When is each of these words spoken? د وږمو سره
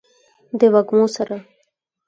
د 0.59 0.61
وږمو 0.73 1.05
سره 1.15 1.37